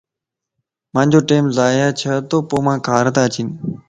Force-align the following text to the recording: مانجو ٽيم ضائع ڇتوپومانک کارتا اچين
مانجو 0.93 1.19
ٽيم 1.29 1.45
ضائع 1.57 1.85
ڇتوپومانک 1.99 2.79
کارتا 2.87 3.21
اچين 3.27 3.47